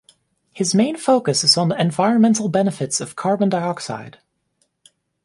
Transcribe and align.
His 0.51 0.73
main 0.73 0.97
focus 0.97 1.43
is 1.43 1.55
on 1.59 1.69
the 1.69 1.79
environmental 1.79 2.49
benefits 2.49 3.01
of 3.01 3.15
carbon 3.15 3.49
dioxide. 3.49 4.17